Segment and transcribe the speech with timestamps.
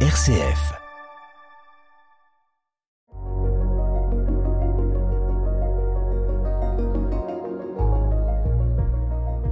[0.00, 0.76] RCF.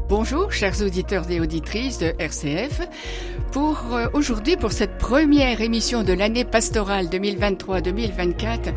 [0.09, 2.83] Bonjour, chers auditeurs et auditrices de RCF.
[3.53, 8.73] Pour euh, aujourd'hui, pour cette première émission de l'année pastorale 2023-2024,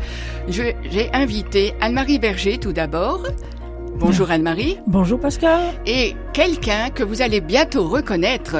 [0.48, 3.22] je- j'ai invité Anne-Marie Berger tout d'abord.
[3.96, 4.78] Bonjour Anne-Marie.
[4.86, 5.60] Bonjour Pascal.
[5.86, 8.56] Et quelqu'un que vous allez bientôt reconnaître.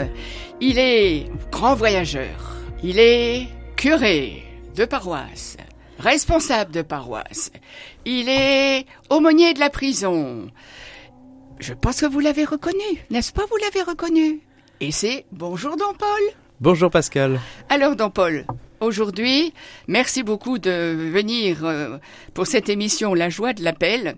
[0.61, 2.58] Il est grand voyageur.
[2.83, 4.45] Il est curé
[4.77, 5.57] de paroisse.
[5.99, 7.51] Responsable de paroisse.
[8.05, 10.49] Il est aumônier de la prison.
[11.59, 12.79] Je pense que vous l'avez reconnu,
[13.11, 13.47] n'est-ce pas?
[13.51, 14.41] Vous l'avez reconnu.
[14.81, 16.21] Et c'est Bonjour Don Paul.
[16.61, 17.41] Bonjour Pascal.
[17.69, 18.47] Alors Don Paul,
[18.79, 19.53] aujourd'hui,
[19.89, 21.99] merci beaucoup de venir euh,
[22.33, 24.15] pour cette émission La joie de l'appel.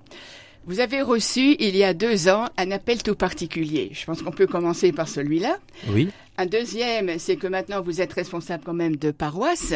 [0.67, 3.91] Vous avez reçu il y a deux ans un appel tout particulier.
[3.93, 5.59] Je pense qu'on peut commencer par celui-là.
[5.89, 9.75] Oui, Un deuxième, c'est que maintenant vous êtes responsable quand même de paroisse,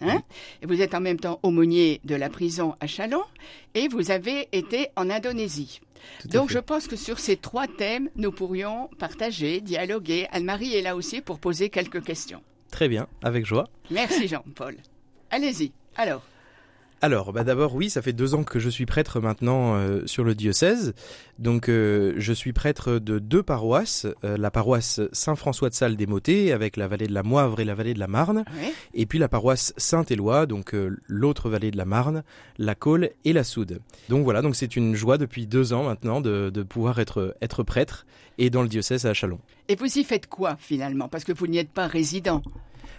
[0.00, 0.22] hein,
[0.62, 3.22] et vous êtes en même temps aumônier de la prison à Chalon,
[3.74, 5.80] et vous avez été en Indonésie.
[6.26, 6.54] Donc fait.
[6.54, 10.28] je pense que sur ces trois thèmes, nous pourrions partager, dialoguer.
[10.32, 12.42] Anne-Marie est là aussi pour poser quelques questions.
[12.70, 13.68] Très bien, avec joie.
[13.90, 14.76] Merci Jean-Paul.
[15.30, 15.72] Allez-y.
[15.96, 16.22] Alors,
[17.02, 20.24] Alors, bah d'abord, oui, ça fait deux ans que je suis prêtre maintenant euh, sur
[20.24, 20.94] le diocèse.
[21.38, 24.06] Donc, euh, je suis prêtre de deux paroisses.
[24.24, 27.64] euh, la paroisse Saint-François de Sales des Motets, avec la vallée de la Moivre et
[27.66, 28.44] la vallée de la Marne.
[28.58, 28.72] oui.
[28.94, 30.74] Et puis la paroisse Saint-Éloi, donc
[31.06, 32.24] l'autre vallée de la Marne,
[32.56, 33.80] la Colle et la Soude.
[34.08, 37.62] Donc voilà, donc c'est une joie depuis deux ans maintenant de, de pouvoir être, être
[37.62, 38.06] prêtre
[38.38, 39.38] et dans le diocèse à Chalon.
[39.68, 41.08] Et vous y faites quoi finalement?
[41.08, 42.42] Parce que vous n'y êtes pas résident.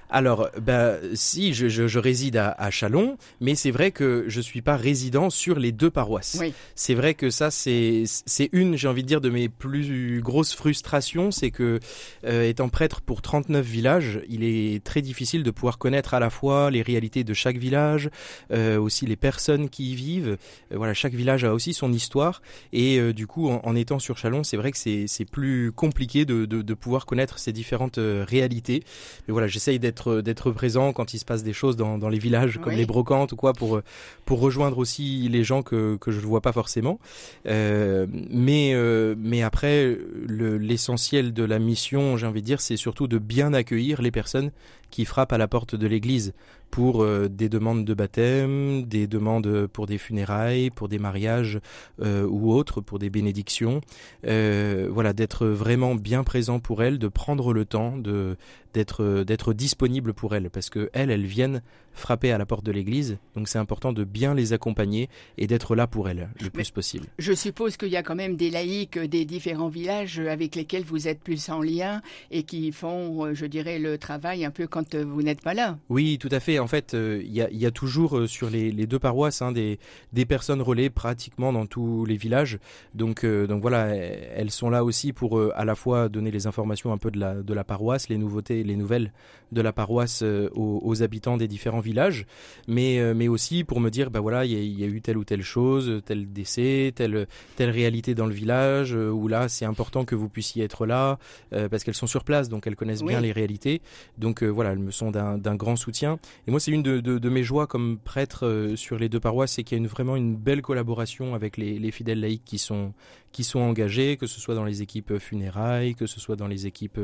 [0.09, 4.41] Alors, bah, si, je, je, je réside à, à Chalon, mais c'est vrai que je
[4.41, 6.38] suis pas résident sur les deux paroisses.
[6.39, 6.53] Oui.
[6.75, 8.05] C'est vrai que ça, c'est
[8.52, 11.80] une, j'ai envie de dire, de mes plus grosses frustrations, c'est que
[12.25, 16.30] euh, étant prêtre pour 39 villages, il est très difficile de pouvoir connaître à la
[16.30, 18.09] fois les réalités de chaque village,
[18.52, 20.38] euh, aussi les personnes qui y vivent.
[20.71, 22.42] Euh, voilà, chaque village a aussi son histoire,
[22.73, 25.71] et euh, du coup, en, en étant sur Chalon, c'est vrai que c'est c'est plus
[25.71, 28.83] compliqué de, de, de pouvoir connaître ces différentes euh, réalités.
[29.27, 32.19] Mais voilà, j'essaye d'être d'être présent quand il se passe des choses dans, dans les
[32.19, 32.80] villages comme Oui.
[32.80, 33.81] les brocantes ou quoi pour
[34.25, 36.99] pour rejoindre aussi les gens que que je ne vois pas forcément.
[37.47, 39.97] Euh, mais euh, mais après
[40.27, 44.11] le- l'essentiel de la mission, j'ai envie de dire, c'est surtout de bien accueillir les
[44.11, 44.52] personnes
[44.89, 46.33] qui frappent à la porte de l'église
[46.71, 51.59] pour euh, des demandes de baptême, des demandes pour des funérailles, pour des mariages
[52.02, 53.81] euh, ou autres, pour des bénédictions.
[54.25, 58.37] Euh, voilà, d'être vraiment bien présent pour elles, de prendre le temps de
[58.77, 61.61] d'être d'être disponible pour elles parce que elles elles viennent
[61.93, 65.76] frapper à la porte de l'église donc c'est important de bien les accompagner et d'être
[65.76, 67.08] là pour elles le plus possible.
[67.17, 71.08] Je suppose qu'il y a quand même des laïcs des différents villages avec lesquels vous
[71.08, 72.02] êtes plus en lien
[72.32, 75.54] et qui font, euh, je dirais, le travail un peu quand euh, vous n'êtes pas
[75.54, 75.77] là.
[75.89, 76.60] Oui, tout à fait.
[76.60, 79.42] En fait, euh, il y, a, y a toujours euh, sur les, les deux paroisses
[79.42, 79.80] hein, des,
[80.14, 82.60] des personnes relais pratiquement dans tous les villages.
[82.93, 86.32] Donc, euh, donc voilà, elles elles sont là aussi pour euh, à la fois donner
[86.32, 89.11] les informations un peu de la, de la paroisse, les nouveautés, les nouvelles
[89.54, 92.26] de la paroisse euh, aux, aux habitants des différents villages,
[92.67, 94.88] mais, euh, mais aussi pour me dire, bah voilà, il y, a- il y a
[94.88, 99.30] eu telle ou telle chose, tel décès, telle, telle réalité dans le village, euh, où
[99.30, 101.17] là c'est important que vous puissiez être là,
[101.54, 103.82] euh, parce qu'elles sont sur place, donc elles connaissent bien les réalités.
[104.17, 106.20] Donc euh, voilà, elles me sont d'un d'un grand soutien.
[106.45, 109.20] Et moi, c'est une de, de- de mes joies comme prêtre euh, sur les deux
[109.22, 112.44] paroisses, c'est qu'il y a une, vraiment une belle collaboration avec les, les fidèles laïcs
[112.44, 112.92] qui sont,
[113.37, 116.65] qui sont engagés, que ce soit dans les équipes funérailles, que ce soit dans les
[116.65, 116.99] équipes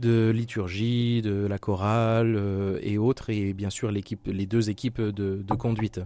[0.00, 5.00] de liturgie, de la chorale euh, et autres, et bien sûr l'équipe, les deux équipes
[5.00, 5.98] de, de conduite.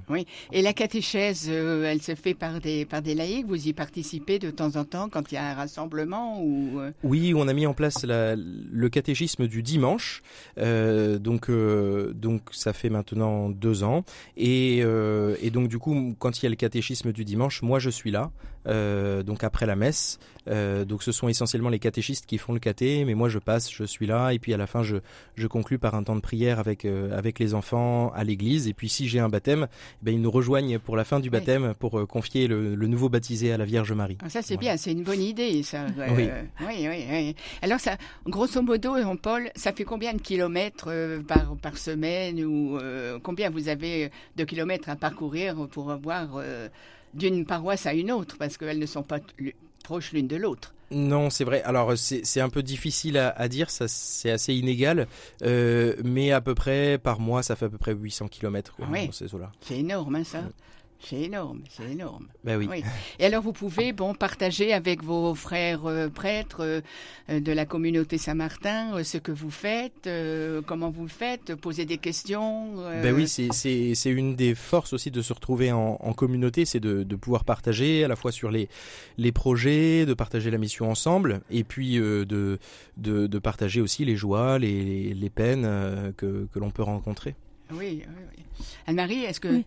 [0.52, 3.46] Et la catéchèse, euh, elle se fait par des, par des laïcs?
[3.48, 6.92] Vous y participez de temps en temps quand il y a un rassemblement ou euh,
[7.02, 10.22] Oui, on a mis en place la- le catéchisme du dimanche,
[10.56, 14.04] donc donc ça fait maintenant deux ans,
[14.36, 17.90] et, et donc du coup quand il y a le catéchisme du dimanche, moi je
[17.90, 18.30] suis là,
[18.66, 20.18] euh, donc après la messe,
[20.48, 23.70] euh, donc ce sont essentiellement les catéchistes qui font le caté, mais moi je passe,
[23.72, 24.96] je suis là, et puis à la fin je
[25.34, 28.74] je conclus par un temps de prière avec euh, avec les enfants à l'église, et
[28.74, 29.66] puis si j'ai un baptême,
[30.02, 33.52] ben ils nous rejoignent pour la fin du baptême pour confier le, le nouveau baptisé
[33.52, 34.18] à la Vierge Marie.
[34.22, 34.70] Ah, Ça, c'est Voilà.
[34.70, 35.86] bien, c'est une bonne idée, ça.
[36.16, 36.28] Oui.
[36.60, 37.36] oui, oui, oui.
[37.62, 37.96] Alors, ça,
[38.26, 40.90] grosso modo, Jean-Paul, ça fait combien de kilomètres
[41.26, 42.78] par, par semaine ou
[43.22, 46.40] combien vous avez de kilomètres à parcourir pour avoir
[47.16, 49.18] d'une paroisse à une autre Parce qu'elles ne sont pas
[49.84, 50.72] proches l'une de l'autre.
[50.92, 51.62] Non, c'est vrai.
[51.64, 55.08] Alors c'est un peu difficile à, à dire, ça c'est assez inégal,
[55.42, 58.72] euh, mais à peu près par mois, ça fait à peu près 800 km.
[58.76, 59.08] Quoi, Oui.
[59.12, 59.50] ces eaux-là.
[59.60, 60.42] C'est énorme, hein, ça.
[61.08, 62.26] C'est énorme, c'est énorme.
[62.42, 62.66] Ben oui.
[62.68, 62.82] Oui.
[63.20, 66.82] Et alors vous pouvez bon partager avec vos frères euh, prêtres
[67.28, 71.54] euh, de la communauté Saint-Martin euh, ce que vous faites, euh, comment vous le faites,
[71.54, 72.74] poser des questions.
[72.78, 76.12] euh, Ben oui, c'est c'est c'est une des forces aussi de se retrouver en, en
[76.12, 78.68] communauté, c'est de, de pouvoir partager à la fois sur les
[79.16, 82.58] les projets, de partager la mission ensemble, et puis euh, de,
[82.96, 87.36] de de partager aussi les joies, les les peines euh, que que l'on peut rencontrer.
[87.70, 88.64] Oui, oui, oui.
[88.86, 89.64] Anne-Marie, est-ce que Oui.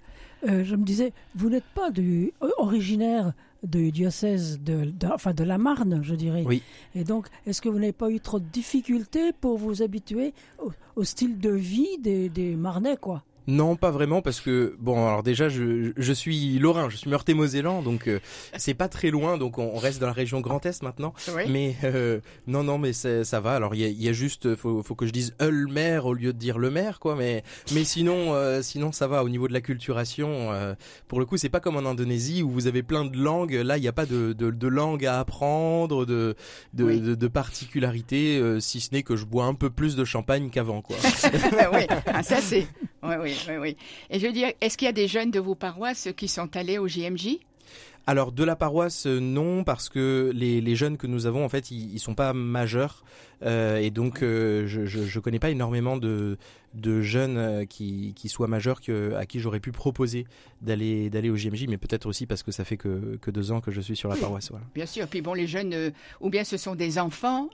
[0.47, 5.33] Euh, je me disais, vous n'êtes pas du, euh, originaire du diocèse de, de- enfin
[5.33, 6.44] de la Marne, je dirais.
[6.45, 6.63] Oui.
[6.95, 10.33] Et donc, est-ce que vous n'avez pas eu trop de difficultés pour vous habituer
[10.63, 13.24] au, au style de vie des, des Marnais, quoi?
[13.50, 17.81] Non, pas vraiment, parce que bon, alors déjà, je, je suis lorrain, je suis meurthe-et-mosellan,
[17.81, 18.19] donc euh,
[18.57, 21.13] c'est pas très loin, donc on, on reste dans la région Grand Est maintenant.
[21.36, 21.44] oui.
[21.50, 23.54] Mais euh, non, non, mais ça, va.
[23.56, 26.13] Alors il y a, y a juste, faut, faut que je dise le maire au
[26.13, 27.16] lieu de dire le maire, quoi.
[27.16, 27.44] Mais
[27.74, 29.24] mais sinon, euh, sinon ça va.
[29.24, 30.75] Au niveau de la culturation, euh,
[31.07, 33.54] pour le coup, c'est pas comme en Indonésie où vous avez plein de langues.
[33.54, 36.36] Là, il n'y a pas de, de, de langue à apprendre, de
[36.74, 37.00] de, Oui.
[37.01, 40.50] de, de particularités, euh, si ce n'est que je bois un peu plus de champagne
[40.50, 40.98] qu'avant, quoi.
[41.74, 42.68] oui, ah, ça c'est.
[43.01, 43.77] Oui, oui, oui, oui.
[44.09, 46.56] Et je veux dire, est-ce qu'il y a des jeunes de vos paroisses qui sont
[46.56, 47.38] allés au JMJ
[48.07, 51.50] Alors de la paroisse euh, non parce que les, les jeunes que nous avons en
[51.50, 53.03] fait ils, ils sont pas majeurs
[53.44, 56.38] euh, et donc euh, je, je je connais pas énormément de
[56.74, 60.25] de jeunes qui qui soient majeurs que à qui j'aurais pu proposer
[60.62, 63.62] d'aller d'aller au JMJ mais peut-être aussi parce que ça fait que que deux ans
[63.62, 64.65] que je suis sur la paroisse voilà.
[64.74, 65.07] Bien sûr.
[65.07, 65.91] Puis bon, les jeunes, euh,
[66.21, 67.50] ou bien ce sont des enfants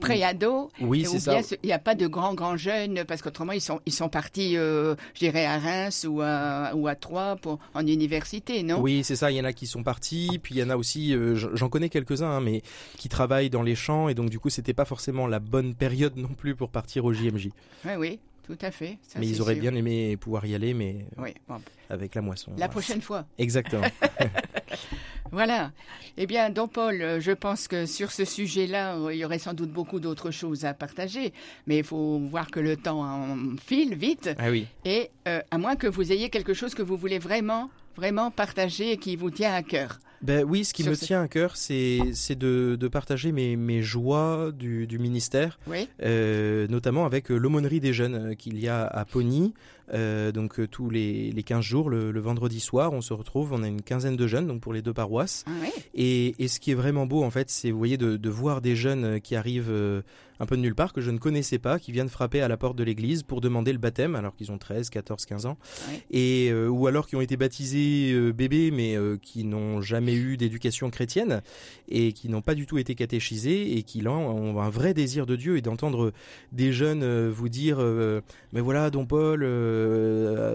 [0.00, 1.38] pré-ados, Oui c'est ça.
[1.62, 4.56] il n'y a pas de grands grands jeunes parce qu'autrement ils sont ils sont partis,
[4.56, 8.80] euh, je dirais à Reims ou à ou à Troyes pour en université, non?
[8.80, 9.30] Oui, c'est ça.
[9.30, 11.68] Il y en a qui sont partis, puis il y en a aussi, euh, j'en
[11.68, 12.62] connais quelques-uns, hein, mais
[12.98, 16.16] qui travaillent dans les champs, et donc du coup, c'était pas forcément la bonne période
[16.16, 17.50] non plus pour partir au JMJ.
[17.84, 18.98] Oui, oui, tout à fait.
[19.06, 19.62] Ça, mais ils auraient sûr.
[19.62, 21.60] bien aimé pouvoir y aller, mais Oui, bon,
[21.90, 22.50] avec la moisson.
[22.50, 22.68] la voilà.
[22.70, 23.24] prochaine fois.
[23.38, 23.86] Exactement.
[25.32, 25.72] Voilà.
[26.18, 29.38] Eh bien, Don Paul, euh, je pense que sur ce sujet-là, euh, il y aurait
[29.38, 31.32] sans doute beaucoup d'autres choses à partager,
[31.66, 34.66] mais il faut voir que le temps en file vite, ah oui.
[34.84, 38.92] et euh, à moins que vous ayez quelque chose que vous voulez vraiment, vraiment partager
[38.92, 39.98] et qui vous tient à cœur.
[40.20, 43.32] Ben oui, ce qui Sur me ce- tient à cœur, c'est c'est de, de partager
[43.32, 48.68] mes, mes joies du, du ministère, Oui, euh, notamment avec l'aumônerie des jeunes qu'il y
[48.68, 49.52] a à Pony.
[49.94, 53.52] Euh, donc euh, tous les, les 15 jours, le, le vendredi soir, on se retrouve,
[53.52, 55.44] on a une quinzaine de jeunes, donc pour les deux paroisses.
[55.46, 55.68] ah, oui.
[55.94, 58.60] Et, et ce qui est vraiment beau, en fait, c'est, vous voyez, de, de voir
[58.62, 59.72] des jeunes euh, qui arrivent
[60.42, 62.56] un peu de nulle part, que je ne connaissais pas, qui viennent frapper à la
[62.56, 65.56] porte de l'église pour demander le baptême, alors qu'ils ont 13, 14, 15 ans.
[65.88, 66.02] Ouais.
[66.10, 70.14] Et, euh, ou alors qui ont été baptisés euh, bébés, mais euh, qui n'ont jamais
[70.14, 71.42] eu d'éducation chrétienne,
[71.88, 75.26] et qui n'ont pas du tout été catéchisés, et qui là ont un vrai désir
[75.26, 76.12] de Dieu, et d'entendre
[76.50, 77.78] des jeunes euh, vous dire,
[78.52, 79.42] mais voilà, Don Paul,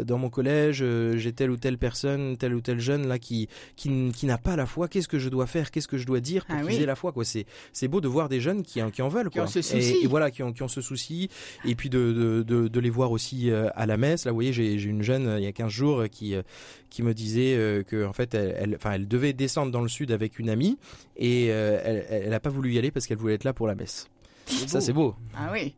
[0.06, 0.84] dans mon collège,
[1.16, 3.48] j'ai telle ou telle personne, tel ou tel jeune là qui
[3.78, 4.88] qui, qui n'a pas la foi.
[4.88, 5.72] Qu'est-ce que je dois faire?
[5.72, 6.84] Qu'est-ce que je dois dire pour Ah qu'ils oui.
[6.84, 7.24] aient la foi quoi?
[7.26, 9.44] C'est beau de voir des jeunes qui en- qui en veulent quoi.
[9.80, 10.04] Et-.
[10.04, 11.30] Et, voilà qui ont qui ont ce souci
[11.66, 14.26] et puis de de, de, de les voir aussi euh, à la messe.
[14.26, 16.42] Là, vous voyez, j'ai une jeune euh, il y a 15 jours qui euh,
[16.90, 20.12] qui me disait que en fait elle elle- enfin elle, devait descendre dans le sud
[20.12, 20.78] avec une amie
[21.18, 23.76] et elle elle a pas voulu y aller parce qu'elle voulait être là pour la
[23.76, 24.08] messe.
[24.46, 25.16] Ça c'est beau.
[25.36, 25.74] Ah oui,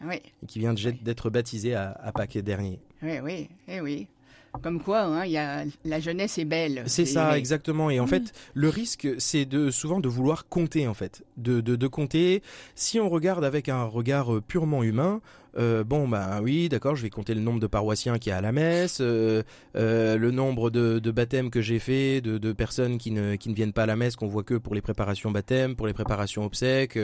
[0.00, 0.98] Ah oui, Et qui vient Oui.
[1.02, 2.78] d'être baptisée à, à Pâques dernier.
[3.02, 4.06] oui, oui, eh oui.
[4.60, 6.82] Comme quoi, hein, y a, la jeunesse est belle.
[6.86, 7.88] C'est ça, exactement.
[7.88, 8.10] Et en Oui.
[8.10, 12.42] fait, le risque, c'est de souvent de vouloir compter, en fait, de, de, de compter.
[12.74, 15.20] Si on regarde avec un regard euh, purement humain,
[15.58, 18.38] euh, bon, bah oui, d'accord, je vais compter le nombre de paroissiens qu'il y a
[18.38, 19.42] à la messe, euh,
[19.76, 23.48] euh, le nombre de, de baptêmes que j'ai fait, de, de personnes qui ne, qui
[23.48, 25.92] ne viennent pas à la messe, qu'on voit que pour les préparations baptême, pour les
[25.94, 26.98] préparations obsèques.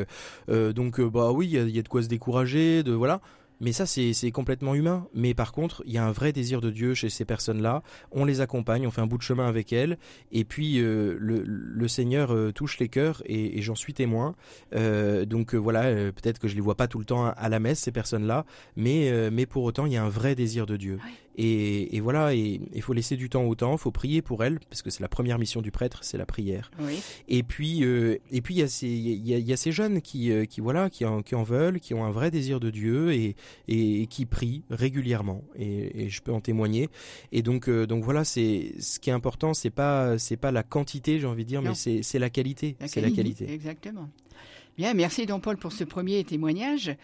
[0.48, 3.20] Donc, bah oui, il y y a de quoi se décourager, de voilà.
[3.60, 5.06] Mais ça, c'est complètement humain.
[5.14, 7.82] Mais par contre, il y a un vrai désir de Dieu chez ces personnes-là.
[8.12, 9.98] On les accompagne, on fait un bout de chemin avec elles.
[10.32, 14.34] Et puis, euh, le, Seigneur euh, touche les cœurs et, j'en suis témoin.
[14.74, 17.80] Euh, donc voilà, peut-être que je les vois pas tout le temps à, la messe,
[17.80, 18.44] ces personnes-là.
[18.76, 20.98] Mais, mais pour autant, il y a un vrai désir de Dieu.
[21.40, 24.42] Et, et voilà, et il faut laisser du temps au temps, il faut prier pour
[24.42, 26.72] elles, parce que c'est la première mission du prêtre, c'est la prière.
[26.80, 29.52] Oui, Et puis, euh, et puis il y a ces, il y a, il y
[29.52, 32.10] a ces jeunes qui, euh, qui voilà, qui en, qui en veulent, qui ont un
[32.10, 33.36] vrai désir de Dieu et,
[33.68, 35.44] et, et qui prient régulièrement.
[35.56, 36.88] Et, et je peux en témoigner.
[37.30, 40.64] Et donc, euh, donc voilà, c'est ce qui est important, c'est pas, c'est pas la
[40.64, 41.70] quantité, j'ai envie de dire, Non.
[41.70, 42.74] mais c'est, c'est la qualité.
[42.86, 43.48] C'est la qualité.
[43.52, 44.08] Exactement.
[44.76, 46.96] Bien, merci Don Paul pour ce premier témoignage.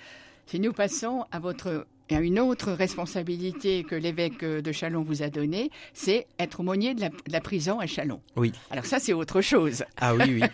[0.46, 5.30] Si nous passons à votre à une autre responsabilité que l'évêque de Chalon vous a
[5.30, 8.20] donnée, c'est être aumônier de la, de la prison à Chalon.
[8.37, 8.52] Oui.
[8.70, 9.84] Alors ça, c'est autre chose.
[9.96, 10.42] Ah oui, oui.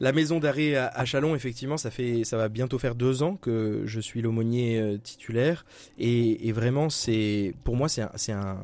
[0.00, 3.36] La maison d'arrêt à, à Chalon, effectivement, ça fait, ça va bientôt faire deux ans
[3.36, 5.64] que je suis l'aumônier euh, titulaire,
[5.98, 8.58] et, et vraiment, c'est, pour moi, c'est un,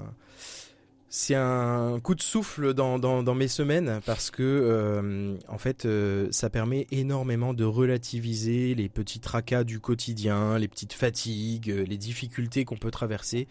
[1.10, 6.50] c'est un, coup de souffle dans, mes semaines parce que euh, en fait euh, ça
[6.50, 12.66] permet énormément de relativiser les petits tracas du quotidien, les petites fatigues, euh, les difficultés
[12.66, 13.48] qu'on peut traverser.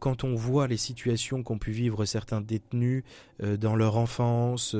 [0.00, 3.02] Quand on voit les situations qu'ont pu vivre certains détenus
[3.40, 4.76] dans leur enfance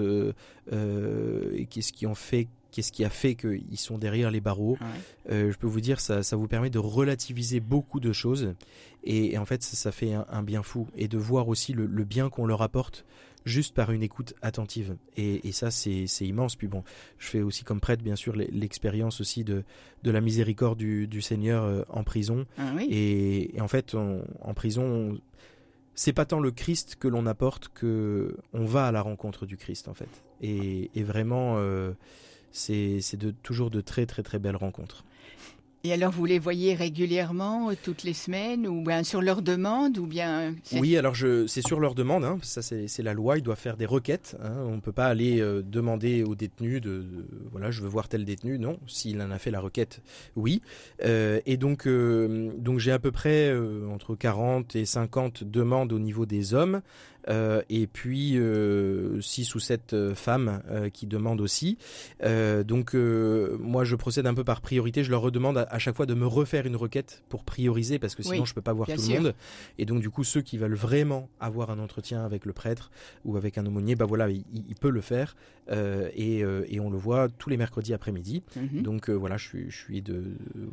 [0.70, 2.46] et qu'est-ce qui ont fait
[2.78, 4.78] qu'est-ce qui a fait qu'ils sont derrière les barreaux.
[5.30, 8.54] Euh, je peux vous dire, ça, ça vous permet de relativiser beaucoup de choses.
[9.02, 10.86] Et, en fait, ça, fait un, bien fou.
[10.96, 13.04] Et de voir aussi le, bien qu'on leur apporte
[13.44, 14.94] juste par une écoute attentive.
[15.16, 16.54] Et, ça, c'est immense.
[16.54, 16.84] Puis bon,
[17.18, 19.64] je fais aussi comme prêtre, bien sûr, l'expérience aussi de,
[20.04, 22.46] de la miséricorde du, Seigneur euh, en prison.
[22.58, 25.18] Ah et, en fait, en prison,
[25.96, 29.56] c'est pas tant le Christ que l'on apporte que on va à la rencontre du
[29.56, 30.22] Christ, en fait.
[30.40, 31.56] Et, vraiment...
[31.56, 31.94] Euh,
[32.58, 35.04] c'est de, toujours de très très très belles rencontres.
[35.84, 39.96] Et alors, vous les voyez régulièrement, euh, toutes les semaines, ou bien sur leur demande,
[39.98, 41.14] ou bien Oui, alors
[41.46, 42.24] c'est sur leur demande.
[42.24, 43.38] Hein, ça, c'est la loi.
[43.38, 44.36] Ils doivent faire des requêtes.
[44.42, 47.04] Hein, on ne peut pas aller euh, demander aux détenus de,
[47.52, 48.58] voilà, je veux voir tel détenu.
[48.58, 50.02] Non, s'il en a fait la requête,
[50.34, 50.62] oui.
[51.04, 53.56] Euh, et donc, donc j'ai à peu près
[53.88, 56.82] entre 40 et 50 demandes au niveau des hommes.
[57.28, 61.78] Euh, et puis euh, 6 ou 7 euh, femmes qui demandent aussi.
[62.22, 66.14] donc moi je procède un peu par priorité, je leur redemande à, chaque fois de
[66.14, 69.20] me refaire une requête pour prioriser parce que sinon je peux pas voir tout le
[69.20, 69.34] monde.
[69.78, 72.90] Et donc du coup ceux qui veulent vraiment avoir un entretien avec le prêtre
[73.24, 75.36] ou avec un aumônier, bah voilà, il, peut le faire
[75.70, 78.42] et, et, on le voit tous les mercredis après-midi.
[78.56, 78.82] Mhm.
[78.82, 80.24] Donc voilà, je suis, je suis de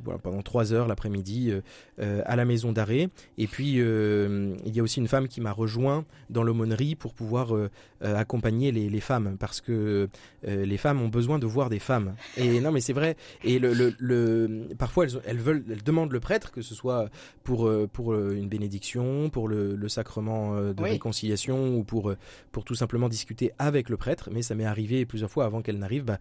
[0.04, 1.52] voilà, pendant trois heures l'après-midi
[2.00, 3.10] à la maison d'arrêt.
[3.38, 7.56] Et puis il y a aussi une femme qui m'a rejoint dans l'aumônerie pour pouvoir
[7.56, 7.70] euh,
[8.04, 10.08] euh, accompagner les, les, femmes parce que
[10.48, 12.16] euh, les femmes ont besoin de voir des femmes.
[12.38, 13.18] Et non, mais c'est vrai.
[13.44, 17.10] Et le, le, le, parfois elles, elles veulent, elles demandent le prêtre que ce soit
[17.44, 22.14] pour pour une bénédiction, pour le, le sacrement de réconciliation ou pour
[22.52, 24.30] pour tout simplement discuter avec le prêtre.
[24.32, 26.20] Mais ça m'est arrivé plusieurs fois avant qu'elle n'arrive, bah,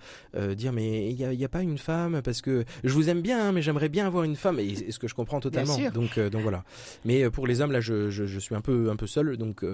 [0.55, 3.21] dire mais il y a, y a, pas une femme parce que je vous aime
[3.21, 4.59] bien, hein, mais j'aimerais bien avoir une femme.
[4.59, 5.79] Et ce que je comprends totalement.
[5.91, 6.65] Donc donc voilà.
[7.05, 9.37] Mais pour les hommes là, je, je, je, suis un peu un peu seul.
[9.37, 9.65] Donc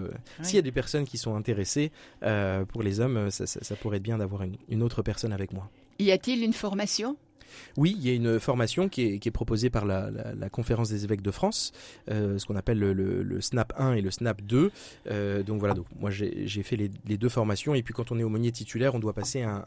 [0.43, 4.03] s'il y a des personnes qui sont intéressées, euh, pour les hommes, ça, pourrait être
[4.03, 5.71] bien d'avoir une, autre personne avec moi.
[6.01, 7.17] Y a-t-il une formation?
[7.77, 10.11] Oui, il y a une formation qui est, proposée par la,
[10.51, 11.73] conférence des évêques de France,
[12.11, 14.71] euh, ce qu'on appelle le, SNAP 1 et le SNAP 2.
[15.09, 18.23] Euh, donc voilà, donc moi j'ai fait les, deux formations et puis quand on est
[18.23, 19.65] aumônier titulaire, on doit passer un,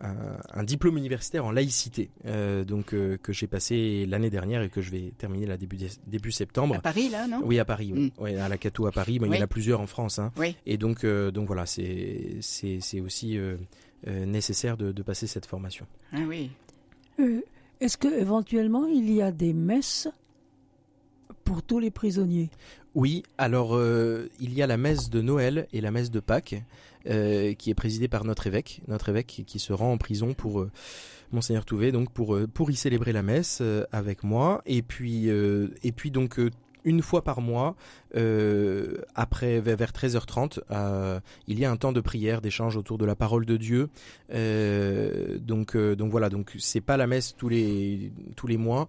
[0.00, 4.90] un, diplôme universitaire en laïcité, euh, donc que j'ai passé l'année dernière et que je
[4.90, 6.76] vais terminer là début début septembre.
[6.76, 7.40] À Paris là, non?
[7.44, 8.12] Oui, à Paris, oui.
[8.18, 8.38] Mm.
[8.38, 9.18] à la Cato à Paris.
[9.20, 10.18] Il y en a plusieurs en France.
[10.18, 10.32] Hein.
[10.36, 10.56] Oui.
[10.66, 13.38] Et donc donc voilà, c'est c'est aussi
[14.06, 15.86] nécessaire de, de, passer cette formation.
[16.12, 16.50] Ah oui.
[17.80, 20.08] Est-ce que éventuellement il y a des messes
[21.44, 22.50] pour tous les prisonniers?
[22.94, 23.78] Oui, alors
[24.40, 26.62] il y a la messe de Noël et la messe de Pâques.
[27.06, 30.60] Euh, qui est présidé par notre évêque, notre évêque qui se rend en prison pour
[30.60, 30.70] euh,
[31.32, 33.62] monseigneur Touvet, donc pour euh, pour y célébrer la messe
[33.92, 36.38] avec moi, et puis et puis donc
[36.88, 37.76] une fois par mois,
[38.16, 43.04] euh, après vers 13h30, euh, il y a un temps de prière, d'échange autour de
[43.04, 43.90] la parole de Dieu.
[44.32, 48.88] Euh, donc donc voilà, donc c'est pas la messe tous les tous les mois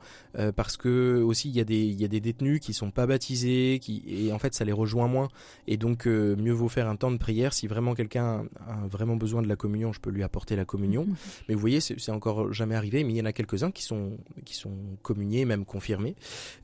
[0.55, 3.05] parce que aussi il y a des il y a des détenus qui sont pas
[3.05, 5.27] baptisés, qui et en fait ça les rejoint moins
[5.67, 9.41] et donc mieux vaut faire un temps de prière si vraiment quelqu'un a vraiment besoin
[9.41, 11.05] de la communion, je peux lui apporter la communion.
[11.05, 11.15] Mhm.
[11.49, 14.17] Mais vous voyez, c'est encore jamais arrivé, mais il y en a quelques-uns qui sont
[14.45, 16.15] qui sont communiés, même confirmés.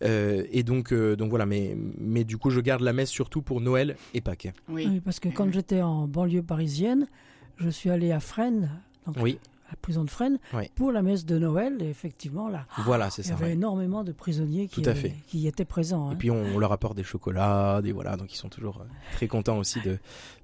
[0.01, 3.95] et donc donc voilà, mais mais du coup je garde la messe surtout pour Noël
[4.13, 4.53] et Pâques.
[4.69, 7.07] Oui, parce que quand j'étais en banlieue parisienne,
[7.57, 8.69] je suis allé à Fresnes,
[9.05, 9.39] donc oui.
[9.67, 10.39] à la prison de Fresnes,
[10.75, 11.81] pour la messe de Noël.
[11.81, 14.83] Et effectivement, là, voilà, c'est il y avait énormément de prisonniers qui,
[15.27, 16.09] qui étaient présents.
[16.09, 16.17] Et hein.
[16.17, 19.57] puis on, leur apporte des chocolats, des voilà, donc ils sont toujours euh, très contents
[19.57, 19.99] aussi de,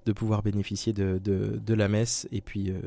[0.05, 2.79] de pouvoir bénéficier de, de, de la messe et puis euh,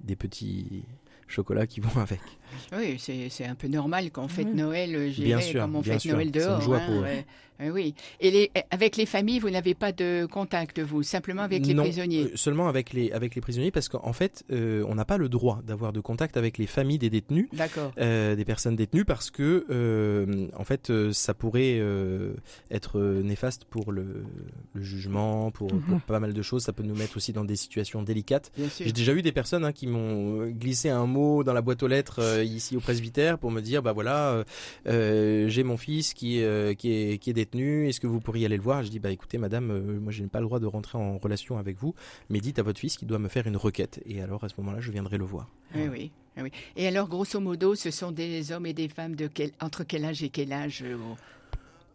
[0.00, 0.84] des petits
[1.28, 2.20] chocolats qui vont avec.
[2.76, 6.04] Oui, c'est un peu normal quand on fête Noël, euh, bien sûr, comme on fête
[6.04, 6.58] Noël dehors.
[6.58, 7.04] Une joie hein, pour
[7.70, 7.94] oui.
[8.20, 12.24] Et les, avec les familles, vous n'avez pas de contact, vous, simplement avec les prisonniers?
[12.24, 15.28] euh, Seulement avec les, avec les prisonniers, parce qu'en fait, euh, on n'a pas le
[15.28, 17.48] droit d'avoir de contact avec les familles des détenus,
[17.98, 22.34] euh, des personnes détenues, parce que, euh, en fait, ça pourrait euh,
[22.70, 24.24] être néfaste pour le,
[24.74, 25.82] le jugement, pour, mhm.
[25.82, 26.62] pour, pas mal de choses.
[26.64, 28.50] Ça peut nous mettre aussi dans des situations délicates.
[28.78, 31.88] J'ai déjà eu des personnes hein, qui m'ont glissé un mot dans la boîte aux
[31.88, 34.44] lettres ici au presbytère pour me dire, bah voilà,
[34.86, 36.42] j'ai mon fils qui,
[36.78, 37.52] qui est, qui est détenu
[37.88, 38.82] est-ce que vous pourriez aller le voir?
[38.82, 41.18] Je dis bah écoutez madame, euh, moi je n'ai pas le droit de rentrer en
[41.18, 41.94] relation avec vous,
[42.30, 44.54] mais dites à votre fils qu'il doit me faire une requête et alors à ce
[44.58, 45.48] moment-là je viendrai le voir.
[45.74, 46.10] Oui oui.
[46.38, 46.50] oui.
[46.76, 50.04] Et alors grosso modo, ce sont des hommes et des femmes de quel entre quel
[50.04, 50.96] âge et quel âge euh,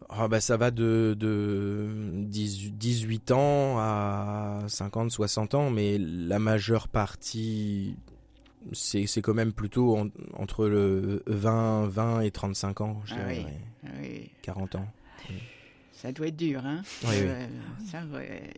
[0.10, 1.90] Ah bah ça va de, de
[2.28, 7.96] 18 ans à 50, 60 ans, mais la majeure partie,
[8.74, 9.98] c'est quand même plutôt
[10.34, 13.46] entre le 20, 20 et 35 ans, je ah dirais,
[13.84, 14.32] oui, oui.
[14.42, 14.88] 40 ans.
[15.98, 17.48] Ça doit être dur, hein oui, euh,
[17.92, 18.04] ça,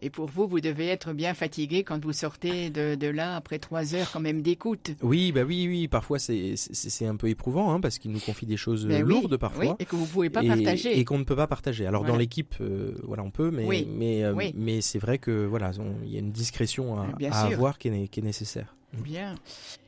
[0.01, 3.59] Et pour vous, vous devez être bien fatigué quand vous sortez de, de là après
[3.59, 4.91] trois heures quand même d'écoute.
[5.01, 5.87] Oui, bah oui, oui.
[5.87, 9.77] Parfois, c'est un peu éprouvant hein, parce qu'il nous confie des choses ben lourdes parfois.
[9.79, 10.99] Et que vous pouvez pas partager.
[10.99, 11.87] Et qu'on ne peut pas partager.
[11.87, 15.71] Alors dans l'équipe, euh, voilà, on peut, mais mais euh, mais c'est vrai que voilà,
[16.03, 18.75] il y a une discrétion à, à avoir qui est, qui est nécessaire.
[18.93, 19.35] Bien.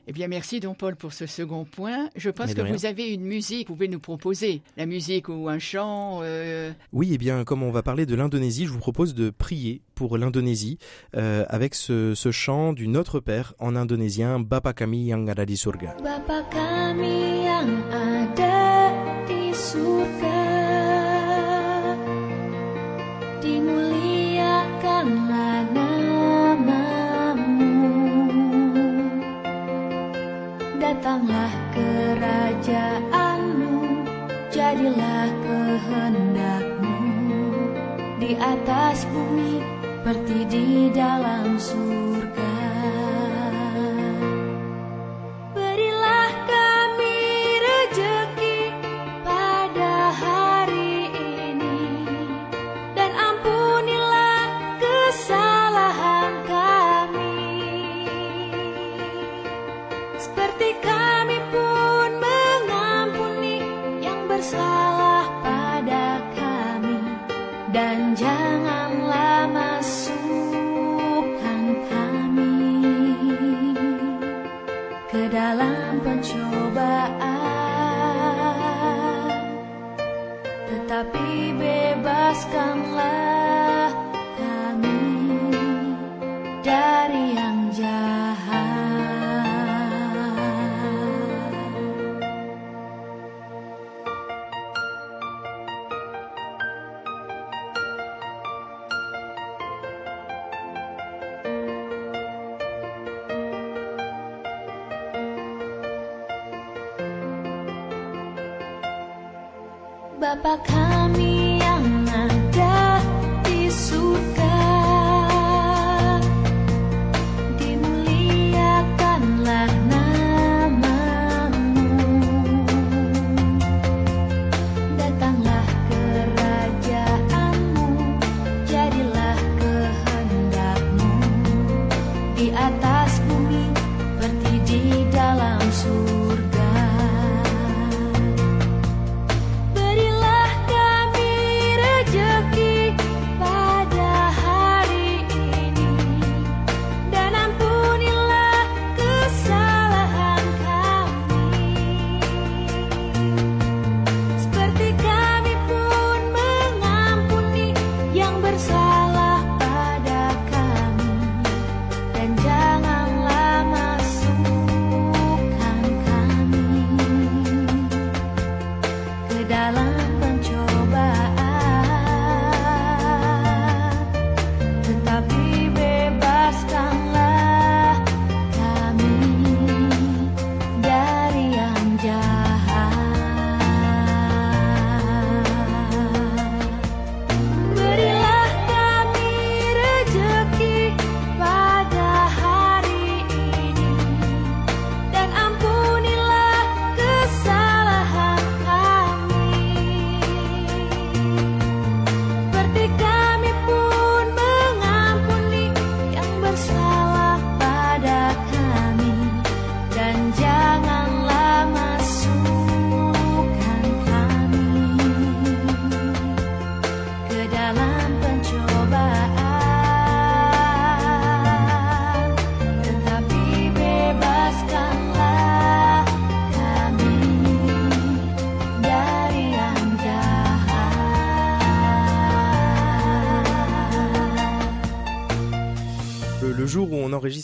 [0.07, 2.09] Eh bien, merci, Don Paul, pour ce second point.
[2.15, 5.59] Je pense que vous avez une musique, vous pouvez nous proposer la musique ou un
[5.59, 6.19] chant.
[6.23, 6.71] Euh...
[6.91, 10.17] Oui, eh bien, comme on va parler de l'Indonésie, je vous propose de prier pour
[10.17, 10.77] l'Indonésie
[11.15, 15.55] euh, avec ce, ce, chant du Notre Père en indonésien, Bapa kami yang ada di
[15.55, 15.95] surga.
[16.03, 18.91] Bapa kami yang ada
[19.27, 20.40] di surga,
[38.51, 39.63] atas bumi
[40.01, 42.00] seperti di dalam surga.
[81.41, 83.20] dibebaskanlah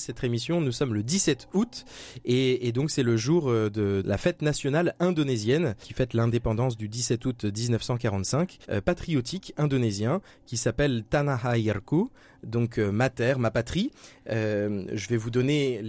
[0.08, 1.84] cette émission, nous sommes le 17 août
[2.24, 6.88] et, donc c'est le jour euh, de la fête nationale indonésienne qui fête l'indépendance du
[6.88, 12.08] 17 août 1945, euh, patriotique indonésien qui s'appelle Tanah Airku,
[12.41, 13.91] donc euh, ma terre, ma patrie.
[14.28, 15.82] Je vais vous donner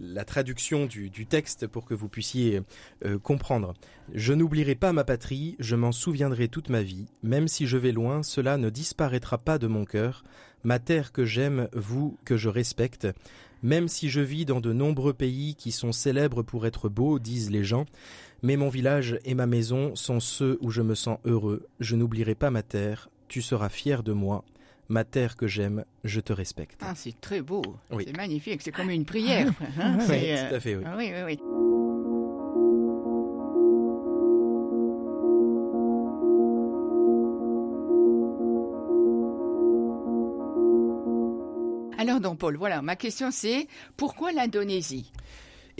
[0.00, 2.62] la traduction du, texte pour que vous puissiez
[3.22, 3.74] comprendre.
[4.14, 7.06] Je n'oublierai pas ma patrie, je m'en souviendrai toute ma vie.
[7.22, 10.24] Même si je vais loin, cela ne disparaîtra pas de mon cœur.
[10.64, 13.06] Ma terre que j'aime, vous que je respecte.
[13.62, 17.50] Même si je vis dans de nombreux pays qui sont célèbres pour être beaux, disent
[17.50, 17.86] les gens,
[18.42, 21.66] mais mon village et ma maison sont ceux où je me sens heureux.
[21.80, 24.44] Je n'oublierai pas ma terre, tu seras fier de moi.
[24.90, 26.80] Ma terre que j'aime, je te respecte.
[26.82, 27.62] Ah, c'est très beau.
[27.90, 28.04] Oui.
[28.06, 28.62] C'est magnifique.
[28.62, 29.50] C'est comme une prière.
[29.78, 30.82] hein, Oui, euh, tout à fait, oui.
[30.86, 31.67] ah oui, oui, oui.
[42.08, 43.68] Alors, donc, Paul, voilà, ma question c'est
[43.98, 45.12] pourquoi l'Indonésie?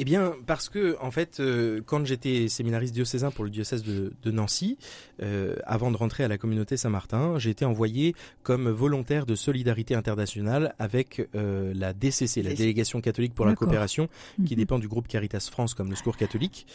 [0.01, 4.13] Eh bien, parce que en fait, euh, quand j'étais séminariste diocésain pour le diocèse de,
[4.23, 4.79] de Nancy,
[5.23, 9.97] euh, avant de rentrer à la communauté Saint-Martin, j'ai été envoyé comme volontaire de solidarité
[9.97, 14.09] internationale avec euh, la DCC, la délégation catholique pour la coopération,
[14.47, 14.59] qui Mhm.
[14.59, 16.69] dépend du groupe Caritas France comme le Secours catholique.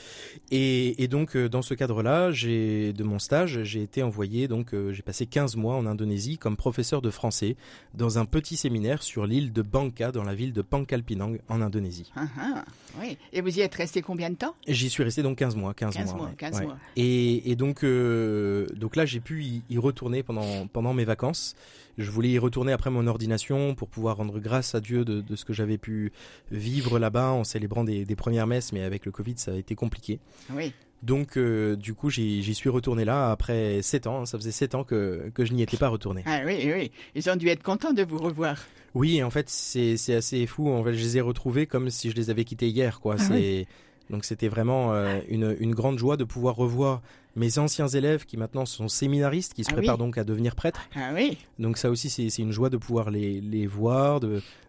[0.51, 5.01] Et, et donc, dans ce cadre-là, j'ai de mon stage, j'ai été envoyé donc j'ai
[5.01, 7.55] passé 15 mois en Indonésie comme professeur de français
[7.93, 12.11] dans un petit séminaire sur l'île de Bangka dans la ville de Pangkalpinang en Indonésie.
[12.17, 12.65] Ah, ah,
[12.99, 13.12] Oui.
[13.31, 14.55] Et vous y êtes resté combien de temps?
[14.67, 16.15] J'y suis resté donc 15 mois, 15, 15 mois.
[16.15, 16.65] mois, ouais, 15 ouais.
[16.65, 16.77] mois.
[16.95, 21.55] Et, et donc, euh, donc là, j'ai pu y, y retourner pendant, pendant mes vacances.
[21.97, 25.35] Je voulais y retourner après mon ordination pour pouvoir rendre grâce à Dieu de, de
[25.35, 26.11] ce que j'avais pu
[26.51, 29.75] vivre là-bas en célébrant des, des premières messes, mais avec le Covid, ça a été
[29.75, 30.19] compliqué.
[30.51, 30.73] Oui.
[31.03, 34.25] Donc, euh, du coup, j'y suis retourné là après 7 ans.
[34.25, 36.23] Ça faisait 7 ans que, que je n'y étais pas retourné.
[36.25, 36.91] Ah oui, oui.
[37.13, 38.63] Ils ont dû être contents de vous revoir.
[38.93, 40.69] Oui, en fait, c'est assez fou.
[40.69, 43.15] En fait, je les ai retrouvés comme si je les avais quittés hier, quoi.
[43.19, 43.67] Ah c'est
[44.09, 47.01] donc c'était vraiment euh, une, une grande joie de pouvoir revoir
[47.35, 50.05] mes anciens élèves qui maintenant sont séminaristes, qui se Ah préparent oui.
[50.05, 50.81] donc à devenir prêtres.
[50.95, 51.37] Ah oui.
[51.57, 54.19] Donc ça aussi, c'est une joie de pouvoir les, les voir,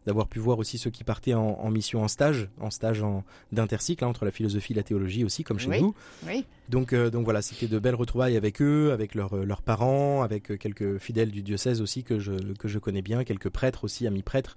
[0.07, 3.23] d'avoir pu voir aussi ceux qui partaient en, en mission en stage, en stage en
[3.53, 5.83] d'intercycle hein, entre la philosophie et la théologie aussi, comme chez Oui.
[5.83, 5.95] nous.
[6.27, 6.47] Oui.
[6.71, 10.23] Donc, euh, donc voilà, c'était de belles retrouvailles avec eux, avec leurs euh, leurs parents,
[10.23, 14.07] avec quelques fidèles du diocèse aussi que je, que je connais bien, quelques prêtres aussi,
[14.07, 14.55] amis prêtres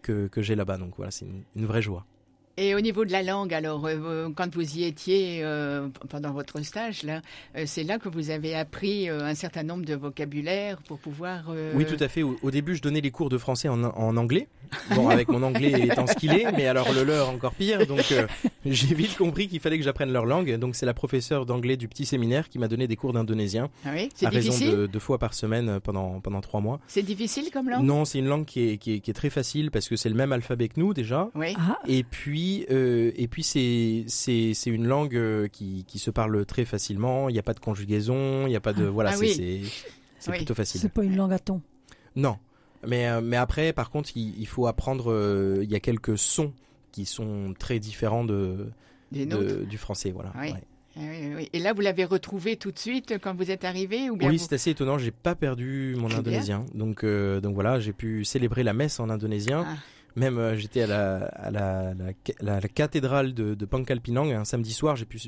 [0.00, 0.78] que, que j'ai là-bas.
[0.78, 2.06] Donc voilà, c'est une, une vraie joie.
[2.62, 6.60] Et au niveau de la langue, alors, euh, quand vous y étiez euh, pendant votre
[6.62, 7.22] stage, là,
[7.56, 11.44] euh, c'est là que vous avez appris euh, un certain nombre de vocabulaire pour pouvoir.
[11.48, 12.22] euh, Oui, tout à fait.
[12.22, 14.46] Au, au début, je donnais les cours de français en, en anglais.
[14.94, 17.86] Bon, avec mon anglait étant ce qu'il est, mais alors le leur encore pire.
[17.86, 18.26] Donc, euh,
[18.66, 20.54] j'ai vite compris qu'il fallait que j'apprenne leur langue.
[20.58, 23.90] Donc, c'est la professeure d'anglais du petit séminaire qui m'a donné des cours d'indonésien Ah
[23.94, 24.70] oui, c'est à raison difficile.
[24.76, 26.78] de deux fois par semaine pendant pendant trois mois.
[26.88, 27.84] C'est difficile comme langue?
[27.84, 30.10] Non, c'est une langue qui est, qui est qui est très facile parce que c'est
[30.10, 31.30] le même alphabet que nous déjà.
[31.34, 31.54] Oui.
[31.58, 36.10] Ah, Et puis, euh, et puis c'est c'est c'est une langue euh, qui qui se
[36.10, 37.28] parle très facilement.
[37.28, 39.34] Il n'y a pas de conjugaison, il n'y a pas de voilà, Ah c'est oui.
[39.34, 39.60] c'est
[40.18, 40.36] c'est Oui.
[40.38, 40.80] plutôt facile.
[40.80, 41.60] c'est pas une langue à ton.
[42.16, 42.36] Non,
[42.86, 45.10] mais euh, mais après, par contre, il, il faut apprendre.
[45.12, 46.52] euh, Il y a quelques sons
[46.92, 48.70] qui sont très différents de,
[49.12, 50.32] du français, voilà.
[50.40, 50.52] Oui.
[50.52, 50.64] ouais.
[50.96, 51.48] Ah oui, oui, oui.
[51.52, 54.36] Et là, vous l'avez retrouvé tout de suite quand vous êtes arrivé ou bien Oui,
[54.38, 54.98] vous- c'est assez étonnant.
[54.98, 59.08] J'ai pas perdu mon indonésien, donc euh, donc voilà, j'ai pu célébrer la messe en
[59.08, 59.64] indonésien.
[59.68, 59.76] Ah.
[60.16, 61.92] Même euh, j'étais à la, à la,
[62.40, 64.96] la, cathédrale de, de Pangkalpinang un samedi soir.
[64.96, 65.18] J'ai pu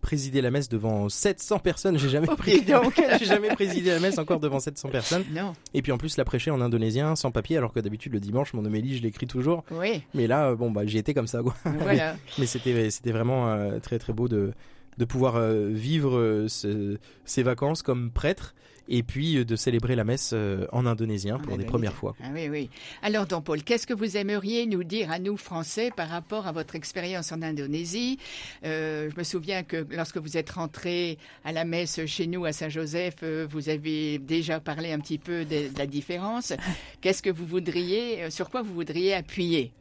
[0.00, 1.98] présider la messe devant 700 personnes.
[1.98, 3.00] J'ai jamais, Oh, donc.
[3.18, 5.24] j'ai jamais présidé la messe encore devant 700 personnes.
[5.32, 5.52] Non.
[5.74, 8.52] Et puis en plus la prêcher en indonésien sans papier, alors que d'habitude le dimanche
[8.54, 9.64] mon homélie je l'écris toujours.
[9.70, 10.02] Oui.
[10.14, 11.42] Mais là, euh, bon bah j'y étais comme ça.
[11.42, 11.54] Quoi.
[11.64, 12.16] Voilà.
[12.38, 14.52] Mais c'était c'était vraiment euh, très très beau de
[14.98, 18.54] de pouvoir euh, vivre ce- ces vacances comme prêtre
[18.88, 21.70] et puis euh, de célébrer la messe euh, en indonésien En pour des indonésien.
[21.70, 22.14] premières fois.
[22.22, 22.70] Ah oui, oui.
[23.02, 26.52] Alors, Don Paul, qu'est-ce que vous aimeriez nous dire à nous, Français, par rapport à
[26.52, 28.18] votre expérience en Indonésie?
[28.64, 32.52] Euh, Je me souviens que lorsque vous êtes rentré à la messe chez nous à
[32.52, 36.52] Saint-Joseph, vous avez déjà parlé un petit peu de, de la différence.
[37.00, 39.72] Qu'est-ce que vous voudriez, sur quoi vous voudriez appuyer?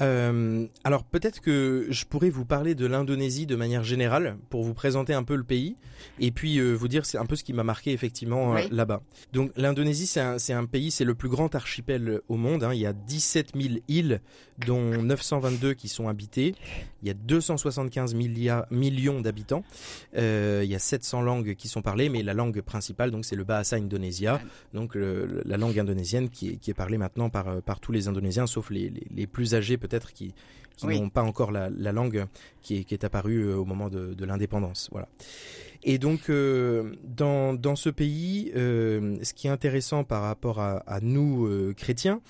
[0.00, 4.74] Euh, alors peut-être que je pourrais vous parler de l'Indonésie de manière générale pour vous
[4.74, 5.76] présenter un peu le pays
[6.18, 8.68] et puis euh, vous dire c'est un peu ce qui m'a marqué effectivement euh, Oui.
[8.72, 9.02] là-bas.
[9.32, 12.64] Donc l'Indonésie c'est un, un pays, c'est le plus grand archipel au monde.
[12.64, 12.74] hein.
[12.74, 14.20] Il y a 17 000 îles
[14.66, 16.54] dont 922 qui sont habitées.
[17.04, 19.62] Il y a 275 milliards, millions d'habitants.
[20.16, 23.36] Euh, il y a 700 langues qui sont parlées, mais la langue principale, donc, c'est
[23.36, 24.40] le Bahasa Indonesia,
[24.72, 27.92] donc le- la langue indonésienne qui est, qui est parlée maintenant par, euh, par tous
[27.92, 30.32] les Indonésiens, sauf les, les, les plus âgés peut-être qui,
[30.78, 30.98] qui Oui.
[30.98, 32.24] n'ont pas encore la, la langue
[32.62, 34.88] qui est, qui est apparue euh, au moment de, de l'indépendance.
[34.90, 35.06] Voilà.
[35.82, 40.78] Et donc, euh, dans, dans ce pays, euh, ce qui est intéressant par rapport à,
[40.86, 42.22] à nous, euh, chrétiens,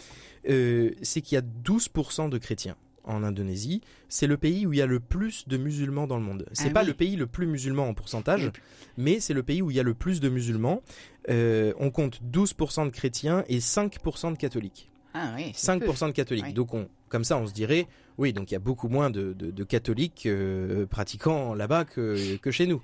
[0.46, 3.80] c'est qu'il y a 12% de chrétiens en Indonésie.
[4.08, 6.46] C'est le pays où il y a le plus de musulmans dans le monde.
[6.52, 6.88] C'est Ah pas oui.
[6.88, 8.50] le pays le plus musulman en pourcentage,
[8.96, 10.82] mais c'est le pays où il y a le plus de musulmans.
[11.30, 14.90] Euh, on compte 12% de chrétiens et 5% de catholiques.
[15.14, 15.52] Ah oui.
[15.54, 16.54] c'est 5% de catholiques.
[16.54, 17.86] Donc on, comme ça, on se dirait,
[18.18, 22.36] oui, donc il y a beaucoup moins de, de, de catholiques euh, pratiquants là-bas que,
[22.36, 22.82] que chez nous.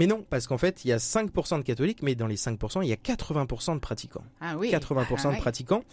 [0.00, 2.82] Mais non, parce qu'en fait, il y a 5% de catholiques, mais dans les 5%,
[2.82, 4.24] il y a 80% de pratiquants.
[4.40, 4.70] Ah oui.
[4.70, 5.84] 80% Ah de pratiquants.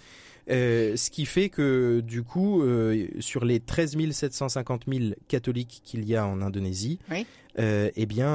[0.50, 6.06] Euh, ce qui fait que du coup, euh, sur les 13 750 000 catholiques qu'il
[6.06, 7.26] y a en Indonésie, Oui.
[7.60, 8.32] euh, eh bien,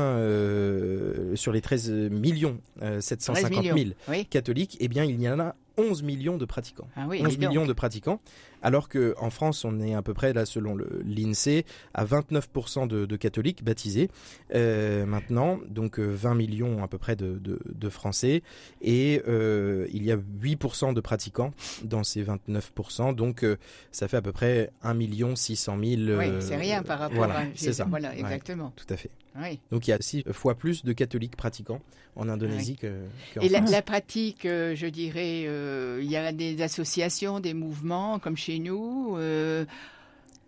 [1.37, 3.95] sur les 13 millions euh, 750 000 13 millions.
[4.09, 4.27] Oui.
[4.27, 6.89] catholiques, eh bien, il y en a 11 millions de pratiquants.
[6.97, 7.23] Ah oui.
[7.23, 7.49] 11 dis donc.
[7.49, 8.21] millions de pratiquants,
[8.63, 13.07] alors que en France, on est à peu près là, selon l'Insee, à 29% de,
[13.07, 14.11] de catholiques baptisés
[14.55, 18.43] euh, maintenant, donc euh, 20 millions à peu près de, de, de Français,
[18.81, 21.53] et euh, il y a 8% de pratiquants
[21.85, 23.57] dans ces 29%, donc euh,
[23.91, 25.83] ça fait à peu près 1 million 600 000.
[25.83, 27.45] Oui, euh, c'est rien par rapport voilà, à.
[27.55, 27.85] c'est ça.
[27.89, 28.73] Voilà, Ouais, exactement.
[28.77, 29.11] tout à fait.
[29.37, 29.59] Oui.
[29.71, 31.81] Donc il y a six fois plus de catholiques pratiquants
[32.17, 33.71] en Indonésie que, qu'en Et la, France.
[33.71, 38.59] la pratique, euh, je dirais, euh, il y a des associations, des mouvements comme chez
[38.59, 39.17] nous.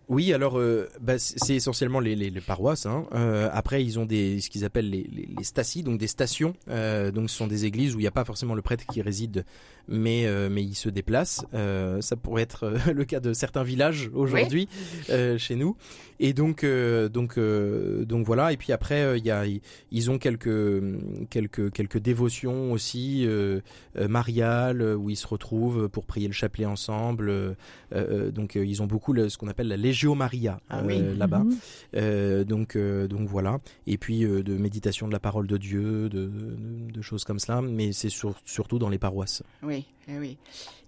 [0.09, 2.85] Oui, alors euh, bah, c'est essentiellement les, les, les paroisses.
[2.87, 3.07] Hein.
[3.15, 6.55] Euh, après, ils ont des ce qu'ils appellent les, les, les staties, donc des stations.
[6.69, 9.01] Euh, donc, ce sont des églises où il n'y a pas forcément le prêtre qui
[9.01, 9.45] réside,
[9.89, 11.45] mais mais il se déplace.
[12.01, 14.69] Ça pourrait être le cas de certains villages aujourd'hui
[15.39, 15.77] chez nous.
[16.21, 16.65] Et donc
[17.13, 18.53] donc donc voilà.
[18.53, 19.45] Et puis après, il y a
[19.91, 20.83] ils ont quelques
[21.31, 23.27] quelques quelques dévotions aussi
[24.09, 27.57] mariales où ils se retrouvent pour prier le chapelet ensemble.
[28.33, 31.17] Donc ils ont beaucoup le- ce qu'on appelle la Legio Maria Ah euh, oui.
[31.17, 31.39] là-bas.
[31.45, 31.57] Mhm.
[31.97, 33.59] Euh, donc euh, donc voilà.
[33.87, 36.57] Et puis de méditation de la parole de Dieu, de, de,
[36.93, 37.63] de choses comme cela.
[37.63, 39.43] Mais c'est sur- surtout dans les paroisses.
[39.63, 40.37] oui, eh oui.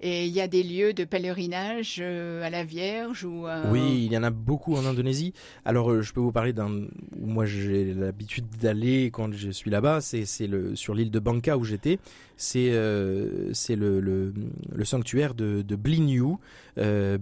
[0.03, 3.47] Et il y a des lieux de pèlerinage à la Vierge ou.
[3.47, 5.33] à- Oui, il y en a beaucoup en Indonésie.
[5.64, 6.71] Alors, je peux vous parler d'un
[7.19, 10.01] où moi j'ai l'habitude d'aller quand je suis là-bas.
[10.03, 11.99] C'est c'est le sur l'île de Bangka où j'étais.
[12.37, 16.37] C'est euh, le, sanctuaire de de Blinyu,
[16.79, 17.18] euh,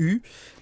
[0.00, 0.20] E.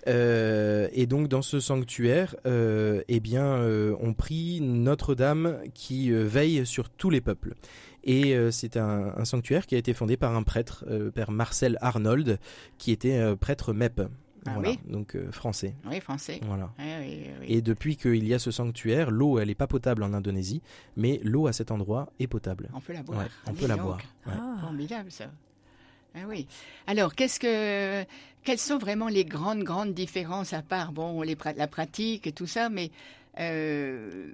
[0.09, 3.63] Euh, et donc dans ce sanctuaire, eh bien,
[4.01, 7.55] on prie Notre-Dame qui veille sur tous les peuples.
[8.03, 10.85] Et c'est un, sanctuaire qui a été fondé par un prêtre,
[11.15, 12.39] père Marcel Arnold,
[12.79, 14.03] qui était prêtre MEP.
[14.47, 15.75] Ah Voilà, oui donc euh, français.
[15.85, 16.41] Oui, français.
[16.45, 16.73] Voilà.
[16.79, 17.47] Ah oui, oui, oui.
[17.49, 20.63] Et depuis qu'il y a ce sanctuaire, l'eau elle est pas potable en Indonésie,
[20.97, 22.71] mais l'eau à cet endroit est potable.
[22.73, 23.19] On peut la boire.
[23.21, 23.85] Ouais, on peut la donc.
[23.85, 24.01] boire.
[24.27, 24.33] ouais.
[24.37, 24.57] Ah.
[24.63, 25.27] Formidable ça.
[26.15, 26.49] Ah oui.
[26.87, 28.05] Alors, qu'est-ce que,
[28.43, 32.49] quelles sont vraiment les grandes, grandes différences à part bon les la pratique et tout
[32.49, 32.91] ça, mais
[33.39, 34.33] euh,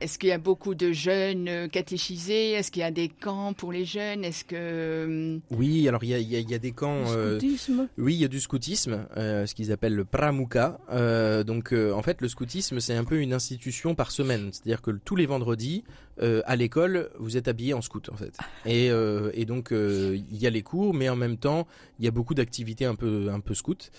[0.00, 2.52] est-ce qu'il y a beaucoup de jeunes euh, catéchisés?
[2.52, 4.24] Est-ce qu'il y a des camps pour les jeunes?
[4.24, 6.72] Est-ce que euh, Oui, alors il y a, il y a- il y a des
[6.72, 7.02] camps.
[7.02, 7.88] Le euh, scoutisme.
[7.98, 10.78] Oui, il y a du scoutisme, euh, ce qu'ils appellent le pramuka.
[10.90, 14.50] Euh, donc, euh, en fait, le scoutisme, c'est un peu une institution par semaine.
[14.52, 15.84] C'est-à-dire que tous les vendredis,
[16.22, 18.36] euh, à l'école, vous êtes habillé en scout, en fait.
[18.64, 21.66] Et, euh, et donc, euh, il y a les cours, mais en même temps,
[21.98, 23.90] il y a beaucoup d'activités un peu, un peu scout.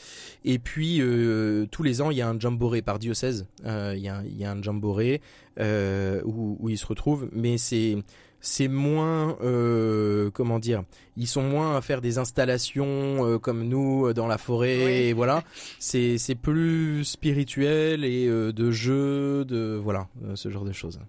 [0.45, 1.01] Et puis,
[1.71, 3.47] tous les ans, il y a un jamboree par diocèse.
[3.63, 5.19] Il y, a, y a un jamboree
[5.59, 7.97] où, où ils se retrouvent, mais c'est
[8.39, 10.83] c'est moins euh, comment dire
[11.15, 14.91] ils sont moins à faire des installations euh, comme nous dans la forêt Oui.
[14.91, 15.43] et voilà
[15.79, 20.99] c'est c'est plus spirituel et euh, de jeu de voilà ce genre de choses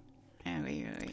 [0.47, 1.13] ah oui, oui, oui.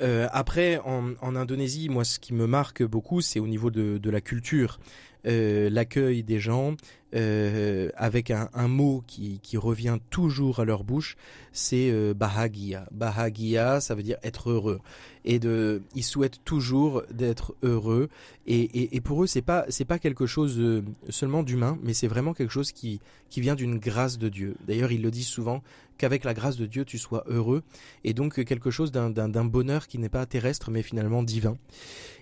[0.00, 4.20] Euh, après, en, Indonésie, moi, ce qui me marque beaucoup, c'est au niveau de, la
[4.20, 4.78] culture,
[5.26, 6.76] Euh, l'accueil des gens,
[7.14, 11.16] euh, avec un, mot qui, revient toujours à leur bouche,
[11.50, 12.86] c'est bahagia.
[12.92, 14.80] Bahagia, ça veut dire être heureux.
[15.24, 15.40] Et
[15.94, 18.10] ils souhaitent toujours d'être heureux.
[18.46, 20.60] Et, et, pour eux, c'est pas c'est pas quelque chose
[21.08, 24.56] seulement d'humain, mais c'est vraiment quelque chose qui qui vient d'une grâce de Dieu.
[24.66, 25.62] D'ailleurs, ils le disent souvent
[25.98, 27.62] qu'avec la grâce de Dieu, tu sois heureux.
[28.04, 29.10] Et donc quelque chose d'un-
[29.44, 31.56] bonheur qui n'est pas terrestre mais finalement divin.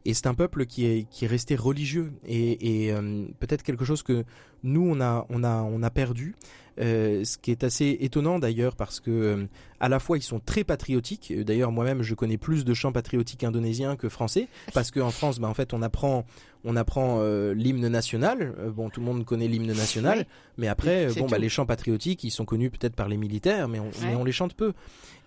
[0.05, 2.13] Et c'est un peuple qui est resté religieux.
[2.27, 4.25] Et, euh, peut-être quelque chose que
[4.63, 6.35] nous on a perdu
[6.81, 9.45] Euh, ce qui est assez étonnant d'ailleurs parce que euh,
[9.79, 11.31] à la fois ils sont très patriotiques.
[11.31, 15.39] Euh, D'ailleurs moi-même je connais plus de chants patriotiques indonésiens que français parce qu'en France
[15.39, 16.25] bah, en fait on apprend
[16.65, 18.55] on apprend euh, l'hymne national.
[18.75, 20.25] Bon tout le monde connaît l'hymne national, Oui.
[20.57, 23.79] mais après bon bah les chants patriotiques ils sont connus peut-être par les militaires, mais
[23.79, 24.15] on, mais Ouais.
[24.17, 24.73] on les chante peu.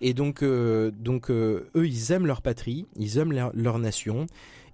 [0.00, 4.26] Et donc donc eux ils aiment leur patrie, ils aiment leur, leur nation.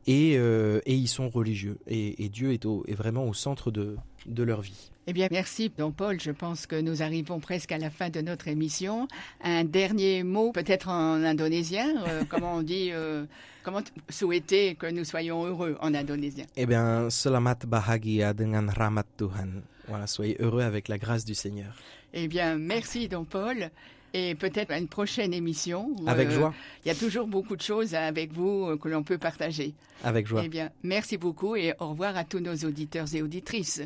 [0.07, 3.71] Et, euh, et ils sont religieux et, et Dieu est, au, est vraiment au centre
[3.71, 4.91] de, de leur vie.
[5.07, 6.21] Eh bien, merci, Don Paul.
[6.21, 9.09] Je pense que nous arrivons presque à la fin de notre émission.
[9.43, 12.03] Un dernier mot, peut-être en indonésien.
[12.07, 13.25] euh, comment on dit euh,
[13.65, 16.47] Comment souhaiter que nous soyons heureux en indonésien?
[16.57, 19.62] Eh bien, selamat bahagia dengan rahmat Tuhan.
[19.88, 21.75] Voilà, soyez heureux avec la grâce du Seigneur.
[22.12, 23.71] Eh bien, merci, Don Paul.
[24.14, 25.94] Et peut-être à une prochaine émission.
[26.07, 29.03] Avec euh, joie, Il y a toujours beaucoup de choses avec vous euh, que l'on
[29.03, 29.75] peut partager.
[30.05, 30.42] avec joie.
[30.44, 33.83] Eh bien, merci beaucoup et au revoir à tous nos auditeurs et auditrices.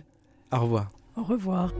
[0.52, 0.90] Au revoir.
[1.16, 1.72] Au revoir.